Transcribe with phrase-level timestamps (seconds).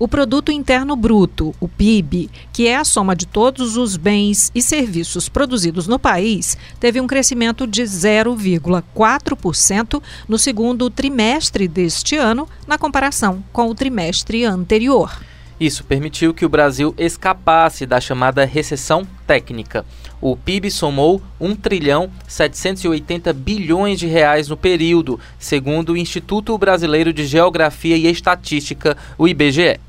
[0.00, 4.62] O Produto Interno Bruto, o PIB, que é a soma de todos os bens e
[4.62, 12.78] serviços produzidos no país, teve um crescimento de 0,4% no segundo trimestre deste ano, na
[12.78, 15.20] comparação com o trimestre anterior.
[15.58, 19.84] Isso permitiu que o Brasil escapasse da chamada recessão técnica.
[20.20, 27.12] O PIB somou 1 trilhão 780 bilhões de reais no período, segundo o Instituto Brasileiro
[27.12, 29.80] de Geografia e Estatística, o IBGE.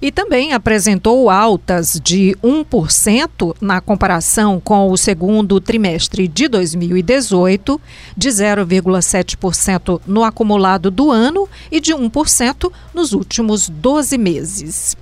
[0.00, 7.80] E também apresentou altas de 1% na comparação com o segundo trimestre de 2018,
[8.16, 14.96] de 0,7% no acumulado do ano e de 1% nos últimos 12 meses.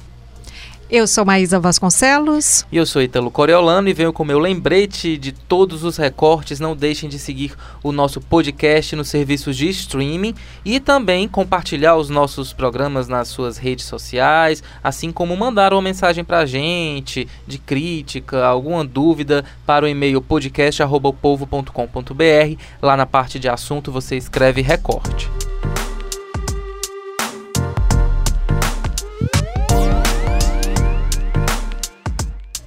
[0.95, 2.67] Eu sou Maísa Vasconcelos.
[2.71, 6.61] E eu sou Italo Coriolano e venho com meu lembrete de todos os recortes.
[6.61, 12.11] Não deixem de seguir o nosso podcast nos serviços de streaming e também compartilhar os
[12.11, 17.57] nossos programas nas suas redes sociais, assim como mandar uma mensagem para a gente de
[17.57, 22.63] crítica, alguma dúvida para o e-mail podcast.povo.com.br.
[22.83, 25.31] Lá na parte de assunto você escreve recorte.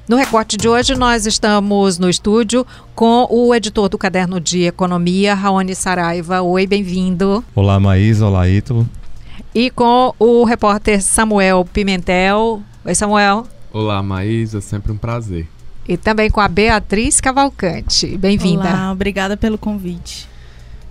[0.08, 5.34] No recorte de hoje, nós estamos no estúdio com o editor do Caderno de Economia,
[5.34, 6.44] Raoni Saraiva.
[6.44, 7.44] Oi, bem-vindo.
[7.56, 8.28] Olá, Maísa.
[8.28, 8.88] Olá, Ítalo.
[9.54, 12.62] E com o repórter Samuel Pimentel.
[12.86, 13.48] Oi, Samuel.
[13.74, 14.62] Olá, Maísa.
[14.62, 15.48] Sempre um prazer.
[15.88, 18.16] E também com a Beatriz Cavalcante.
[18.16, 18.70] Bem-vinda.
[18.70, 20.28] Olá, obrigada pelo convite.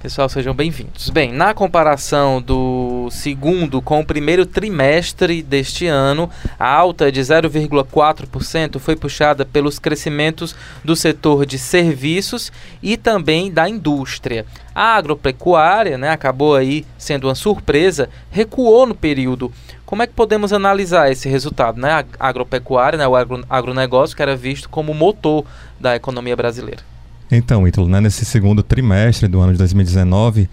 [0.04, 1.08] Pessoal, sejam bem-vindos.
[1.08, 8.78] Bem, na comparação do segundo com o primeiro trimestre deste ano, a alta de 0,4%
[8.78, 14.44] foi puxada pelos crescimentos do setor de serviços e também da indústria.
[14.74, 19.50] A agropecuária, né, acabou aí sendo uma surpresa, recuou no período.
[19.86, 21.80] Como é que podemos analisar esse resultado?
[21.80, 22.04] Né?
[22.20, 23.16] A agropecuária, né, o
[23.48, 25.46] agronegócio, que era visto como motor
[25.80, 26.93] da economia brasileira.
[27.36, 30.48] Então, Ítalo, né, nesse segundo trimestre do ano de 2019,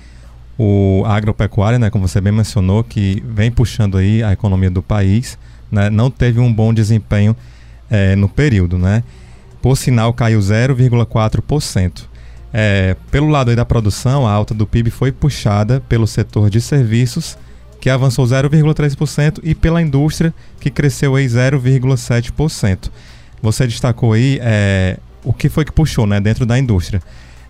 [0.57, 5.37] o agropecuária, né, como você bem mencionou, que vem puxando aí a economia do país,
[5.71, 7.35] né, não teve um bom desempenho
[7.89, 9.03] é, no período, né?
[9.61, 12.03] Por sinal, caiu 0,4%.
[12.53, 17.37] É, pelo lado da produção, a alta do PIB foi puxada pelo setor de serviços,
[17.79, 22.89] que avançou 0,3%, e pela indústria, que cresceu aí 0,7%.
[23.41, 27.01] Você destacou aí é, o que foi que puxou né, dentro da indústria?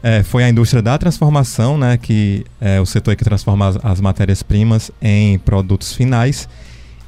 [0.03, 4.01] É, foi a indústria da transformação, né, que é o setor que transforma as, as
[4.01, 6.49] matérias-primas em produtos finais,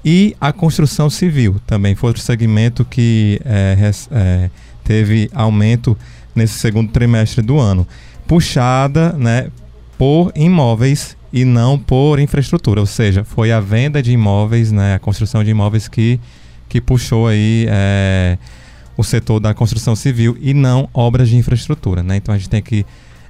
[0.06, 4.50] e a construção civil também foi outro segmento que é, é,
[4.84, 5.98] teve aumento
[6.36, 7.88] nesse segundo trimestre do ano,
[8.28, 9.50] puxada né,
[9.98, 15.00] por imóveis e não por infraestrutura, ou seja, foi a venda de imóveis, né, a
[15.00, 16.20] construção de imóveis que,
[16.70, 18.38] que puxou aí é,
[18.96, 22.04] o setor da construção civil e não obras de infraestrutura.
[22.04, 22.18] Né?
[22.18, 22.86] Então a gente tem que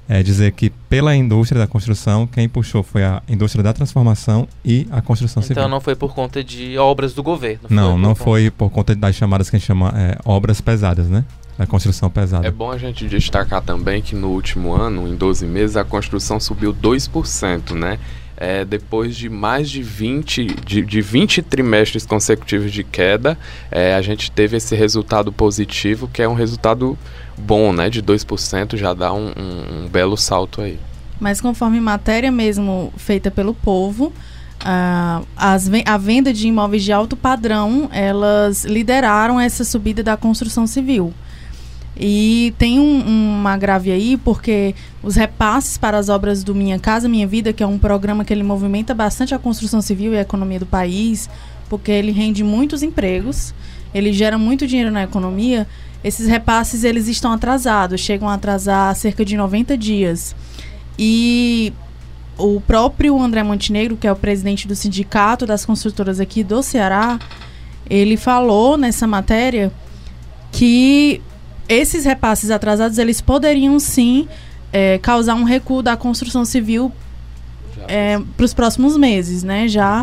[0.08, 4.86] é, dizer que pela indústria da construção, quem puxou foi a indústria da transformação e
[4.90, 5.62] a construção então, civil.
[5.62, 7.68] Então não foi por conta de obras do governo?
[7.70, 10.60] Não, foi não por foi por conta das chamadas que a gente chama é, obras
[10.60, 11.24] pesadas, né?
[11.56, 12.46] Da construção pesada.
[12.46, 16.40] É bom a gente destacar também que no último ano, em 12 meses, a construção
[16.40, 17.98] subiu 2%, né?
[18.36, 23.38] É, depois de mais de 20, de, de 20 trimestres consecutivos de queda,
[23.70, 26.98] é, a gente teve esse resultado positivo, que é um resultado
[27.38, 27.88] bom, né?
[27.88, 30.78] De 2% já dá um, um, um belo salto aí.
[31.20, 37.16] Mas conforme matéria mesmo feita pelo povo, uh, as, a venda de imóveis de alto
[37.16, 41.14] padrão, elas lideraram essa subida da construção civil.
[41.96, 47.08] E tem um, uma grave aí, porque os repasses para as obras do Minha Casa
[47.08, 50.22] Minha Vida, que é um programa que ele movimenta bastante a construção civil e a
[50.22, 51.30] economia do país,
[51.68, 53.54] porque ele rende muitos empregos,
[53.94, 55.66] ele gera muito dinheiro na economia,
[56.02, 60.34] esses repasses eles estão atrasados, chegam a atrasar cerca de 90 dias.
[60.98, 61.72] E
[62.36, 67.18] o próprio André Montenegro, que é o presidente do sindicato das construtoras aqui do Ceará,
[67.88, 69.72] ele falou nessa matéria
[70.50, 71.22] que
[71.68, 74.28] esses repasses atrasados eles poderiam sim
[74.72, 76.92] é, causar um recuo da construção civil
[77.88, 79.68] é, para os próximos meses, né?
[79.68, 80.02] Já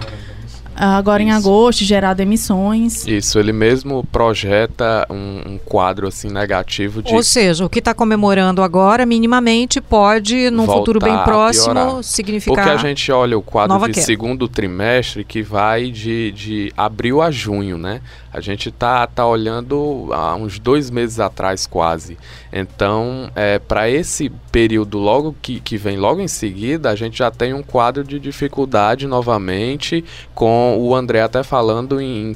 [0.76, 1.30] agora Isso.
[1.30, 3.06] em agosto, gerar demissões.
[3.06, 7.14] Isso, ele mesmo projeta um, um quadro assim negativo de.
[7.14, 12.56] Ou seja, o que está comemorando agora, minimamente, pode, num futuro bem próximo, significar.
[12.56, 14.06] Porque a gente olha o quadro de queda.
[14.06, 18.02] segundo trimestre que vai de, de abril a junho, né?
[18.34, 22.18] A gente tá, tá olhando há uns dois meses atrás quase.
[22.52, 27.30] Então, é, para esse período logo que, que vem logo em seguida, a gente já
[27.30, 30.04] tem um quadro de dificuldade novamente
[30.34, 32.36] com com o André até falando em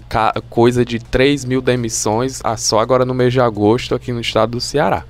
[0.49, 4.61] coisa de 3 mil demissões só agora no mês de agosto aqui no estado do
[4.61, 5.03] Ceará.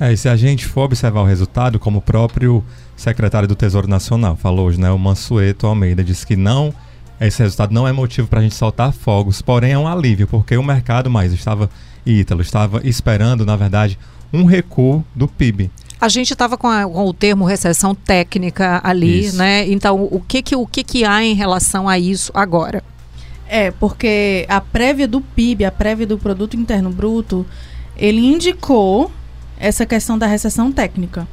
[0.00, 2.64] É, e se a gente for observar o resultado, como o próprio
[2.96, 6.72] secretário do Tesouro Nacional falou hoje, né, o Mansueto Almeida, disse que não,
[7.20, 10.56] esse resultado não é motivo para a gente soltar fogos, porém é um alívio, porque
[10.56, 11.68] o mercado mais estava,
[12.06, 13.98] Ítalo, estava esperando, na verdade,
[14.32, 15.70] um recuo do PIB.
[16.00, 19.36] A gente estava com, com, o termo recessão técnica ali, isso.
[19.36, 19.66] né?
[19.68, 22.82] Então, o que que, o que que há em relação a isso agora?
[23.48, 27.44] É, porque a prévia do PIB, a prévia do Produto Interno Bruto,
[27.96, 29.10] ele indicou
[29.58, 31.26] essa questão da recessão técnica.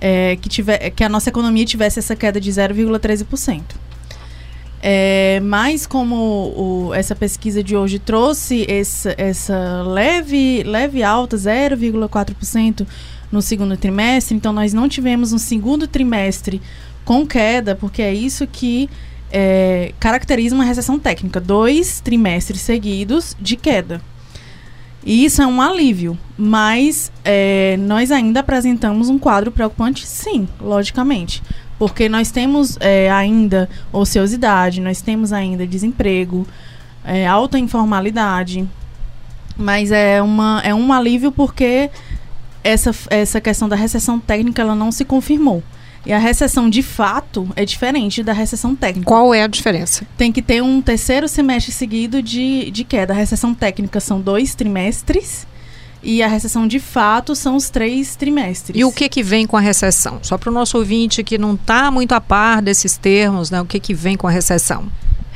[0.00, 3.62] É, que, tiver, que a nossa economia tivesse essa queda de 0,13%.
[4.80, 12.86] É, mas como o, essa pesquisa de hoje trouxe essa, essa leve, leve alta, 0,4%
[13.30, 16.60] no segundo trimestre, então nós não tivemos um segundo trimestre
[17.04, 18.88] com queda, porque é isso que
[19.30, 24.00] é, caracteriza uma recessão técnica, dois trimestres seguidos de queda.
[25.04, 31.42] E isso é um alívio, mas é, nós ainda apresentamos um quadro preocupante, sim, logicamente.
[31.78, 36.46] Porque nós temos é, ainda ociosidade, nós temos ainda desemprego,
[37.04, 38.68] é, alta informalidade.
[39.56, 41.90] Mas é, uma, é um alívio porque
[42.62, 45.62] essa, essa questão da recessão técnica ela não se confirmou.
[46.06, 49.06] E a recessão de fato é diferente da recessão técnica.
[49.06, 50.06] Qual é a diferença?
[50.16, 53.12] Tem que ter um terceiro semestre seguido de, de queda.
[53.12, 55.46] A recessão técnica são dois trimestres
[56.02, 58.78] e a recessão de fato são os três trimestres.
[58.78, 60.18] E o que que vem com a recessão?
[60.22, 63.60] Só para o nosso ouvinte que não está muito a par desses termos, né?
[63.60, 64.88] O que que vem com a recessão?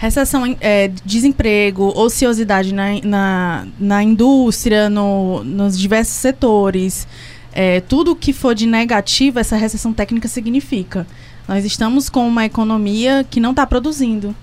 [0.02, 7.06] Recessão, é, desemprego, ociosidade na, na, na indústria, no, nos diversos setores,
[7.52, 11.06] é, tudo que for de negativo, essa recessão técnica significa.
[11.46, 14.34] Nós estamos com uma economia que não está produzindo,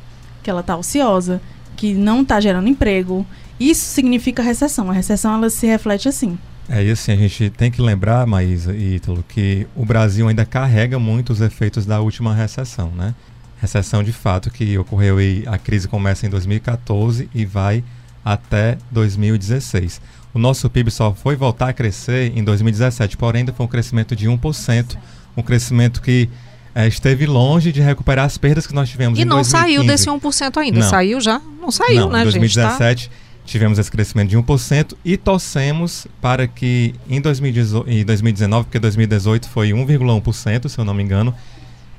[0.41, 1.41] que ela está ociosa,
[1.75, 3.25] que não está gerando emprego.
[3.59, 4.89] Isso significa recessão.
[4.89, 6.37] A recessão ela se reflete assim.
[6.69, 10.45] É, e assim, a gente tem que lembrar, Maísa e Ítalo, que o Brasil ainda
[10.45, 13.13] carrega muito os efeitos da última recessão, né?
[13.61, 17.83] Recessão de fato que ocorreu e a crise começa em 2014 e vai
[18.23, 20.01] até 2016.
[20.33, 24.15] O nosso PIB só foi voltar a crescer em 2017, porém ainda foi um crescimento
[24.15, 24.97] de 1%,
[25.35, 26.29] um crescimento que
[26.75, 29.49] é, esteve longe de recuperar as perdas que nós tivemos e em 2015.
[29.49, 30.89] E não saiu desse 1% ainda, não.
[30.89, 31.41] saiu já?
[31.59, 33.15] Não saiu, não, né, em 2017 gente, tá?
[33.45, 40.69] tivemos esse crescimento de 1% e torcemos para que em 2019, porque 2018 foi 1,1%,
[40.69, 41.33] se eu não me engano,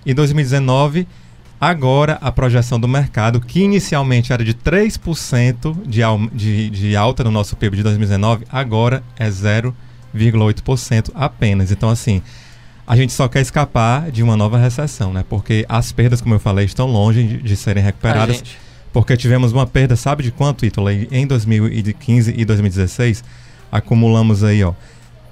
[0.07, 1.07] em 2019
[1.61, 6.01] Agora, a projeção do mercado, que inicialmente era de 3% de,
[6.33, 11.71] de, de alta no nosso PIB de 2019, agora é 0,8% apenas.
[11.71, 12.23] Então, assim,
[12.87, 15.23] a gente só quer escapar de uma nova recessão, né?
[15.29, 18.43] Porque as perdas, como eu falei, estão longe de, de serem recuperadas.
[18.91, 20.91] Porque tivemos uma perda, sabe de quanto, Ítalo?
[20.91, 23.23] Em 2015 e 2016,
[23.71, 24.73] acumulamos aí, ó,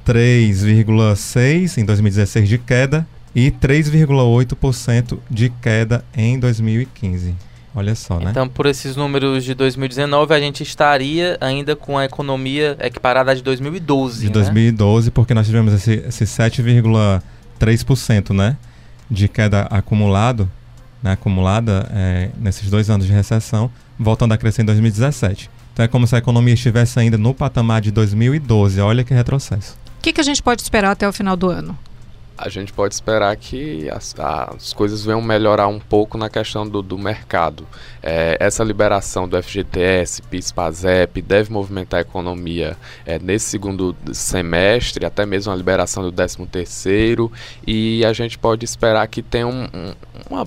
[0.07, 3.07] 3,6 em 2016 de queda
[3.39, 7.37] e 3,8% de queda em 2015.
[7.73, 8.33] Olha só, né?
[8.33, 13.43] Então, por esses números de 2019, a gente estaria ainda com a economia equiparada de
[13.43, 14.23] 2012.
[14.23, 14.33] De né?
[14.33, 18.57] 2012, porque nós tivemos esse, esse 7,3% né,
[19.09, 20.51] de queda acumulado,
[21.01, 25.49] né, acumulada é, nesses dois anos de recessão, voltando a crescer em 2017.
[25.73, 28.81] Então é como se a economia estivesse ainda no patamar de 2012.
[28.81, 29.77] Olha que retrocesso.
[29.99, 31.79] O que, que a gente pode esperar até o final do ano?
[32.39, 36.81] A gente pode esperar que as, as coisas venham melhorar um pouco na questão do,
[36.81, 37.67] do mercado.
[38.01, 45.05] É, essa liberação do FGTS, PIS, PASEP deve movimentar a economia é, nesse segundo semestre,
[45.05, 47.33] até mesmo a liberação do 13 terceiro,
[47.67, 49.95] e a gente pode esperar que tenha um, um,
[50.31, 50.47] uma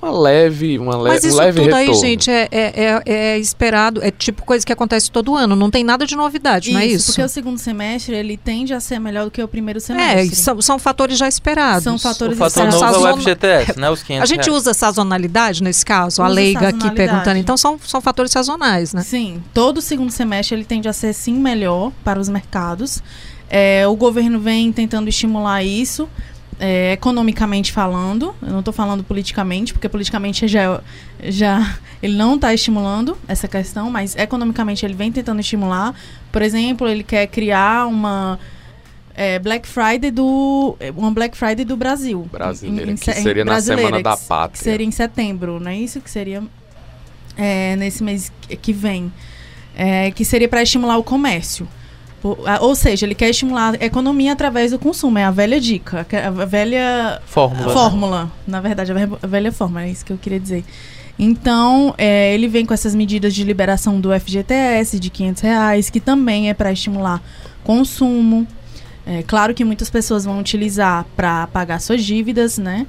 [0.00, 1.92] uma leve, uma le Mas isso um leve tudo retorno.
[1.92, 5.70] aí, gente, é, é, é, é, esperado, é tipo coisa que acontece todo ano, não
[5.70, 7.06] tem nada de novidade, isso, não é isso?
[7.06, 10.28] porque o segundo semestre, ele tende a ser melhor do que o primeiro semestre.
[10.28, 11.84] É, são, são fatores já esperados.
[11.84, 12.92] São fatores o fator esperados.
[12.92, 14.60] novo é o FGTS, né, os 500 A gente reais.
[14.62, 16.22] usa sazonalidade nesse caso?
[16.22, 19.02] Usa a leiga aqui perguntando, então são, são fatores sazonais, né?
[19.02, 23.02] Sim, todo segundo semestre ele tende a ser sim melhor para os mercados.
[23.48, 26.08] É, o governo vem tentando estimular isso,
[26.58, 30.80] é, economicamente falando, eu não estou falando politicamente, porque politicamente já,
[31.22, 35.94] já ele não está estimulando essa questão, mas economicamente ele vem tentando estimular.
[36.32, 38.38] Por exemplo, ele quer criar uma
[39.14, 43.60] é, Black Friday do uma Black Friday do Brasil, brasileira, em, em, que seria na
[43.60, 46.42] semana da pátria, que seria em setembro, não é isso que seria
[47.36, 48.32] é, nesse mês
[48.62, 49.12] que vem,
[49.74, 51.68] é, que seria para estimular o comércio.
[52.60, 55.18] Ou seja, ele quer estimular a economia através do consumo.
[55.18, 57.72] É a velha dica, a velha fórmula.
[57.72, 58.32] fórmula.
[58.46, 60.64] Na verdade, a velha fórmula, é isso que eu queria dizer.
[61.18, 66.00] Então, é, ele vem com essas medidas de liberação do FGTS de 500 reais, que
[66.00, 67.22] também é para estimular
[67.64, 68.46] consumo.
[69.06, 72.86] É, claro que muitas pessoas vão utilizar para pagar suas dívidas, né?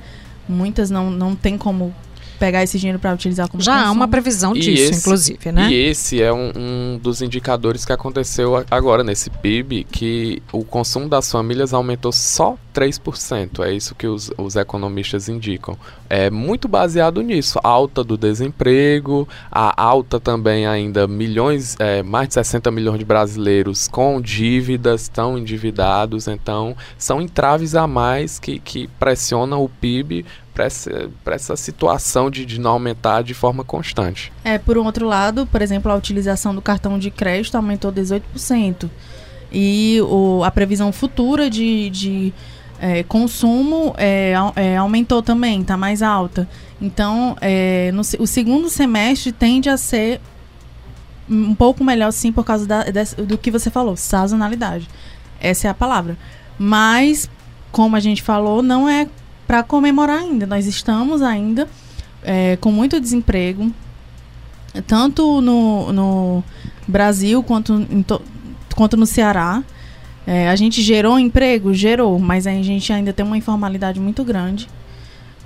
[0.47, 1.93] Muitas não, não tem como
[2.37, 3.89] pegar esse dinheiro para utilizar como Já consumo.
[3.89, 5.69] há uma previsão E disso, esse- inclusive, né?
[5.71, 11.09] E esse é um, um dos indicadores que aconteceu agora nesse PIB, que o consumo
[11.09, 13.63] das famílias aumentou só 3%.
[13.63, 15.77] É isso que os, os economistas indicam.
[16.09, 17.59] É muito baseado nisso.
[17.63, 23.05] A alta do desemprego, a alta também ainda milhões, é, mais de 60 milhões de
[23.05, 26.27] brasileiros com dívidas, estão endividados.
[26.27, 30.25] Então, são entraves a mais que, que pressionam o PIB
[30.57, 34.33] para essa, essa situação de, de não aumentar de forma constante.
[34.43, 38.89] É, por um outro lado, por exemplo, a utilização do cartão de crédito aumentou 18%.
[39.51, 42.33] E o, a previsão futura de, de
[42.79, 46.49] é, consumo é, é, aumentou também, está mais alta.
[46.81, 50.19] Então, é, no o segundo semestre tende a ser
[51.29, 52.85] um pouco melhor, sim, por causa da-
[53.27, 54.89] do que você falou, sazonalidade.
[55.39, 56.17] Essa é a palavra.
[56.57, 57.29] Mas,
[57.71, 59.07] como a gente falou, não é
[59.47, 60.45] para comemorar ainda.
[60.45, 61.67] Nós estamos ainda
[62.21, 63.71] é, com muito desemprego,
[64.85, 66.43] tanto no, no
[66.87, 68.21] Brasil quanto, to-
[68.75, 69.63] quanto no Ceará.
[70.25, 71.73] É, a gente gerou emprego?
[71.73, 74.67] Gerou, mas a gente ainda tem uma informalidade muito grande.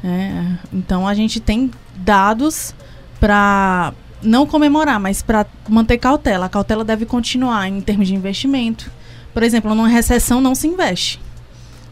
[0.01, 0.57] né?
[0.73, 2.73] Então a gente tem dados
[3.19, 3.93] para
[4.23, 6.47] não comemorar, mas para manter cautela.
[6.47, 8.91] A cautela deve continuar em termos de investimento.
[9.33, 11.19] Por exemplo, numa recessão não se investe.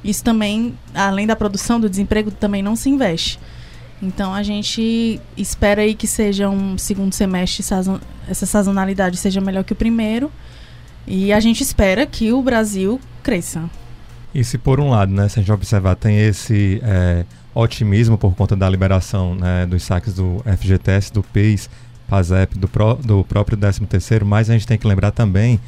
[0.03, 3.39] Isso também, além da produção do desemprego, também não se investe.
[4.01, 7.63] Então a gente espera aí que seja um segundo semestre,
[8.27, 10.32] essa sazonalidade seja melhor que o primeiro.
[11.06, 13.70] E a gente espera que o Brasil cresça.
[14.34, 18.36] E se por um lado, né, se a gente observar, tem esse é, otimismo por
[18.36, 21.70] conta da liberação né, dos saques do FGTS, do PIS,
[22.08, 22.70] PASEP, do,
[23.03, 25.60] do próprio 13º, mas a gente tem que lembrar também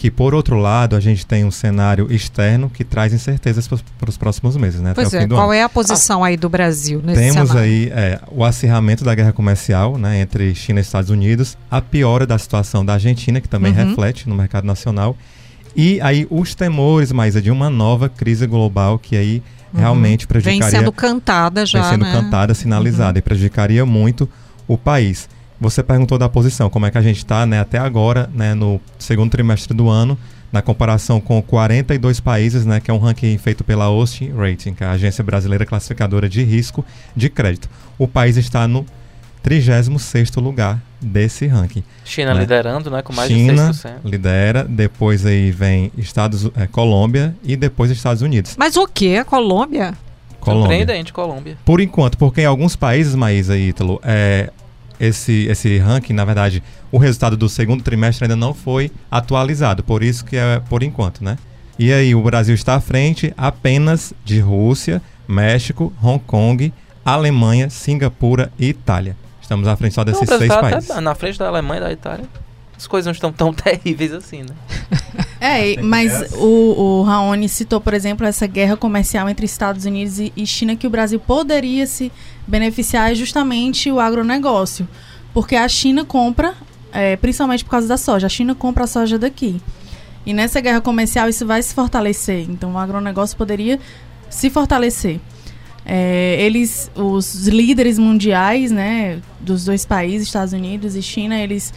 [0.00, 4.16] que, por outro lado, a gente tem um cenário externo que traz incertezas para os
[4.16, 5.52] próximos meses, né, Pois é, qual ano.
[5.52, 7.60] é a posição aí do Brasil nesse Temos cenário?
[7.70, 12.26] aí é, o acirramento da guerra comercial né, entre China e Estados Unidos, a piora
[12.26, 13.88] da situação da Argentina, que também Uhum.
[13.90, 15.14] reflete no mercado nacional,
[15.76, 19.42] e aí os temores, Maísa, de uma nova crise global que aí
[19.74, 20.28] realmente Uhum.
[20.32, 22.12] Vem prejudicaria, sendo cantada já, vem sendo né?
[22.12, 24.26] cantada, sinalizada, e prejudicaria muito
[24.66, 25.28] o país.
[25.60, 28.80] Você perguntou da posição, como é que a gente está né, até agora, né, no
[28.98, 30.18] segundo trimestre do ano,
[30.50, 34.82] na comparação com 42 países, né, que é um ranking feito pela Austin Rating, que
[34.82, 37.68] é a agência brasileira classificadora de risco de crédito.
[37.98, 38.86] O país está no
[39.44, 41.82] 36º lugar desse ranking.
[42.04, 42.40] China Né?
[42.40, 43.02] liderando, né?
[43.02, 43.92] Com mais China de 6%.
[44.04, 48.54] lidera, depois aí vem Estados, é, Colômbia e depois Estados Unidos.
[48.58, 49.16] Mas o que?
[49.16, 49.94] A Colômbia?
[50.40, 50.62] Colômbia.
[50.68, 51.56] Surpreendente, Colômbia.
[51.64, 54.50] Por enquanto, porque em alguns países, Maísa e Ítalo, é,
[55.00, 60.02] esse, esse ranking, na verdade, o resultado do segundo trimestre ainda não foi atualizado, por
[60.02, 61.38] isso que é por enquanto, né?
[61.78, 68.52] E aí, o Brasil está à frente apenas de Rússia, México, Hong Kong, Alemanha, Singapura
[68.58, 69.16] e Itália.
[69.40, 70.90] Estamos à frente só Não, desses o Brasil seis tá países.
[70.90, 72.26] até na frente da Alemanha e da Itália.
[72.76, 74.54] As coisas não estão tão terríveis assim, né?
[75.42, 80.18] É, e- mas o, o Raoni citou, por exemplo, essa guerra comercial entre Estados Unidos
[80.18, 82.12] e, e China que o Brasil poderia se
[82.50, 84.86] beneficiar é justamente o agronegócio.
[85.32, 86.54] Porque a China compra,
[86.92, 89.60] é, principalmente por causa da soja, a China compra a soja daqui.
[90.26, 92.46] E nessa guerra comercial isso vai se fortalecer.
[92.50, 93.78] Então o agronegócio poderia
[94.28, 95.20] se fortalecer.
[95.86, 101.72] É, eles, os líderes mundiais, né, dos dois países, Estados Unidos e China, eles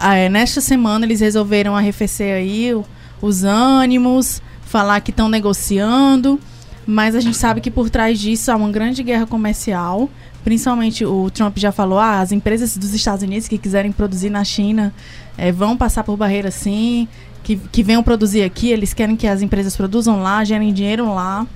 [0.00, 2.84] é, nesta semana eles resolveram arrefecer aí o-
[3.22, 6.38] os ânimos, falar que estão negociando,
[6.86, 10.08] mas a gente sabe que por trás disso há uma grande guerra comercial.
[10.42, 14.44] Principalmente o Trump já falou, ah, as empresas dos Estados Unidos que quiserem produzir na
[14.44, 14.92] China
[15.38, 17.08] eh, vão passar por barreira sim,
[17.42, 21.46] que, que venham produzir aqui, eles querem que as empresas produzam lá, gerem dinheiro lá.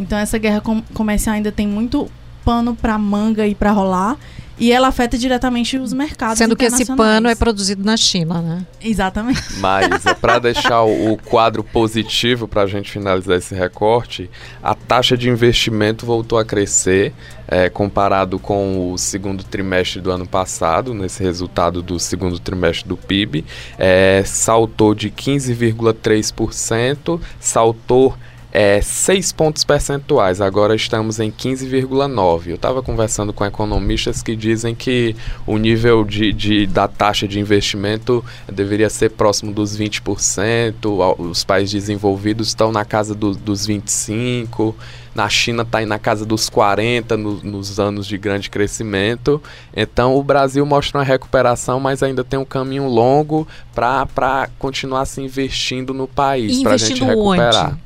[0.00, 2.10] Então essa guerra com- comercial ainda tem muito
[2.44, 4.16] pano para manga e para rolar.
[4.58, 8.64] E ela afeta diretamente os mercados Sendo que esse pano é produzido na China, né?
[8.80, 9.42] Exatamente.
[9.58, 9.88] Mas,
[10.20, 14.30] para deixar o, o quadro positivo para a gente finalizar esse recorte,
[14.62, 17.12] a taxa de investimento voltou a crescer
[17.48, 22.96] é, comparado com o segundo trimestre do ano passado, nesse resultado do segundo trimestre do
[22.96, 23.44] PIB,
[23.76, 28.14] é, saltou de 15,3%, saltou
[28.54, 32.46] é, 6 pontos percentuais, agora estamos em 15,9.
[32.46, 37.40] Eu estava conversando com economistas que dizem que o nível de, de, da taxa de
[37.40, 44.72] investimento deveria ser próximo dos 20%, os países desenvolvidos estão na casa do, dos 25%,
[45.12, 49.42] na China está na casa dos 40 no, nos anos de grande crescimento.
[49.76, 55.20] Então o Brasil mostra uma recuperação, mas ainda tem um caminho longo para continuar se
[55.20, 57.72] investindo no país, para a gente recuperar.
[57.72, 57.84] Onde?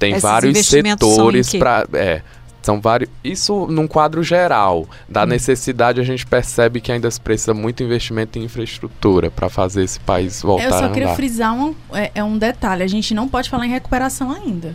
[0.00, 1.86] Tem Esses vários setores para.
[1.92, 2.22] É,
[2.62, 3.10] são vários.
[3.22, 4.88] Isso num quadro geral.
[5.06, 5.26] Da hum.
[5.26, 10.00] necessidade, a gente percebe que ainda se precisa muito investimento em infraestrutura para fazer esse
[10.00, 10.76] país voltar a andar.
[10.76, 13.70] Eu só queria frisar um, é, é, um detalhe: a gente não pode falar em
[13.70, 14.74] recuperação ainda.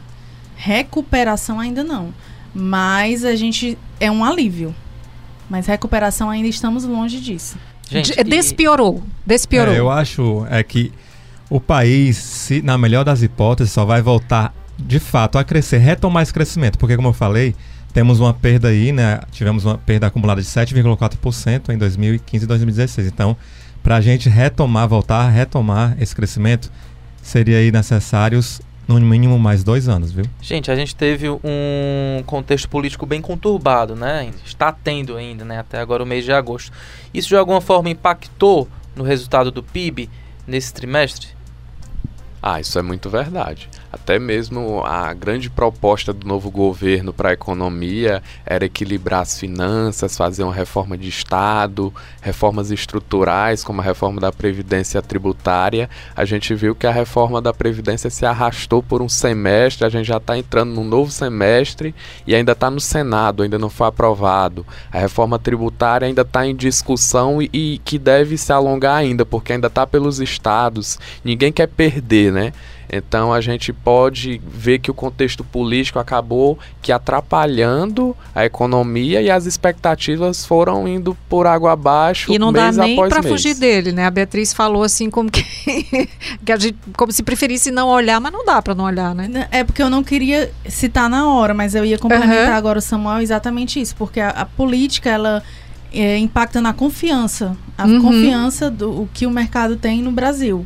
[0.56, 2.14] Recuperação ainda não.
[2.54, 3.78] Mas a gente.
[4.00, 4.76] É um alívio.
[5.50, 7.58] Mas recuperação ainda estamos longe disso.
[7.90, 9.04] Gente, despiorou.
[9.26, 9.74] Despiorou.
[9.74, 10.92] É, eu acho é que
[11.50, 16.24] o país, se, na melhor das hipóteses, só vai voltar de fato a crescer, retomar
[16.24, 16.78] esse crescimento.
[16.78, 17.56] Porque, como eu falei,
[17.94, 19.22] temos uma perda aí, né?
[19.32, 23.08] Tivemos uma perda acumulada de 7,4% em 2015 e 2016.
[23.08, 23.38] Então,
[23.82, 26.72] para a gente retomar, voltar a retomar esse crescimento,
[27.22, 30.26] seria aí necessários no mínimo mais dois anos, viu?
[30.42, 34.32] Gente, a gente teve um contexto político bem conturbado, né?
[34.46, 35.60] Está tendo ainda, né?
[35.60, 36.72] Até agora o mês de agosto.
[37.14, 40.10] Isso de alguma forma impactou no resultado do PIB
[40.48, 41.30] nesse trimestre?
[42.48, 43.68] Ah, isso é muito verdade.
[43.92, 50.16] Até mesmo a grande proposta do novo governo para a economia era equilibrar as finanças,
[50.16, 55.90] fazer uma reforma de Estado, reformas estruturais, como a reforma da Previdência Tributária.
[56.16, 60.06] A gente viu que a reforma da Previdência se arrastou por um semestre, a gente
[60.06, 61.96] já está entrando num novo semestre
[62.28, 64.64] e ainda está no Senado, ainda não foi aprovado.
[64.92, 69.54] A reforma tributária ainda está em discussão e, e que deve se alongar ainda, porque
[69.54, 71.00] ainda está pelos estados.
[71.24, 72.54] Ninguém quer perder, né?
[72.92, 79.32] Então a gente pode ver que o contexto político acabou que atrapalhando a economia e
[79.32, 82.32] as expectativas foram indo por água abaixo.
[82.32, 84.06] E não dá nem para fugir dele, né?
[84.06, 85.44] A Beatriz falou assim como que,
[86.46, 89.48] que a gente, como se preferisse não olhar, mas não dá para não olhar, né?
[89.52, 92.56] É porque eu não queria citar na hora, mas eu ia complementar uhum.
[92.56, 95.42] agora o Samuel exatamente isso, porque a, a política ela
[95.92, 98.02] é, impacta na confiança, a uhum.
[98.02, 100.66] confiança do o que o mercado tem no Brasil.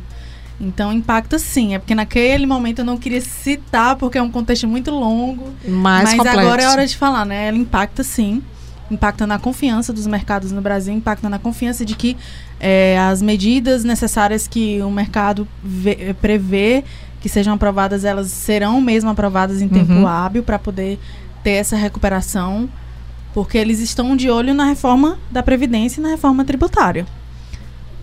[0.60, 1.74] Então impacta sim.
[1.74, 5.48] É porque naquele momento eu não queria citar, porque é um contexto muito longo.
[5.66, 7.48] Mais mas agora é hora de falar, né?
[7.48, 8.42] Ela impacta sim.
[8.90, 12.16] Impacta na confiança dos mercados no Brasil, impacta na confiança de que
[12.58, 16.84] é, as medidas necessárias que o mercado vê, prevê
[17.20, 20.08] que sejam aprovadas, elas serão mesmo aprovadas em tempo uhum.
[20.08, 20.98] hábil para poder
[21.42, 22.68] ter essa recuperação,
[23.32, 27.06] porque eles estão de olho na reforma da Previdência e na reforma tributária.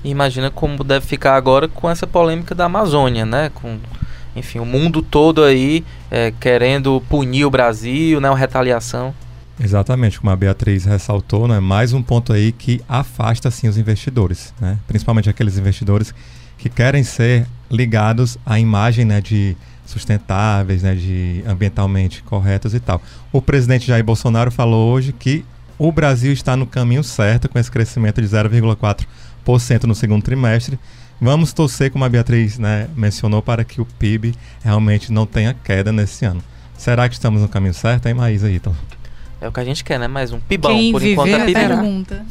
[0.10, 3.52] Imagina como deve ficar agora com essa polêmica da Amazônia, né?
[3.54, 3.78] Com,
[4.36, 8.30] enfim, o mundo todo aí é, querendo punir o Brasil, né?
[8.30, 9.13] Uma retaliação.
[9.60, 11.60] Exatamente, como a Beatriz ressaltou, né?
[11.60, 14.78] Mais um ponto aí que afasta assim os investidores, né?
[14.88, 16.13] Principalmente aqueles investidores
[16.58, 19.20] que querem ser ligados à imagem, né?
[19.20, 20.93] De sustentáveis, né?
[20.93, 23.02] De ambientalmente corretos e tal.
[23.32, 25.43] O presidente Jair Bolsonaro falou hoje que
[25.80, 29.06] o Brasil está no caminho certo com esse crescimento de 0,4
[29.88, 30.79] no segundo trimestre.
[31.19, 35.91] Vamos torcer, como a Beatriz né, mencionou, para que o PIB realmente não tenha queda
[35.91, 36.43] nesse ano.
[36.77, 38.75] Será que estamos no caminho certo, hein, Maísa Ítalo?
[39.41, 40.07] É o que a gente quer, né?
[40.07, 41.67] Mais um pibão, Quem por enquanto é pibão.
[41.67, 42.25] Pergunta.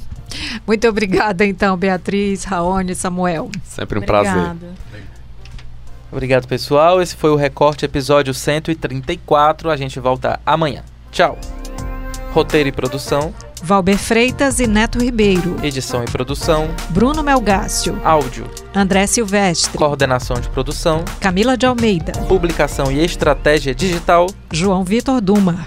[0.66, 3.50] Muito obrigada, então, Beatriz, Raoni, Samuel.
[3.64, 4.56] Sempre um Obrigada.
[4.56, 5.06] prazer.
[6.10, 7.02] Obrigado, pessoal.
[7.02, 9.70] Esse foi o Recorte, episódio 134.
[9.70, 10.82] A gente volta amanhã.
[11.10, 11.38] Tchau.
[12.32, 13.34] Roteiro e produção,
[13.66, 15.56] Valber Freitas e Neto Ribeiro.
[15.60, 18.00] Edição e produção: Bruno Melgácio.
[18.04, 19.76] Áudio: André Silvestre.
[19.76, 22.12] Coordenação de produção: Camila de Almeida.
[22.28, 25.66] Publicação e estratégia digital: João Vitor Duma.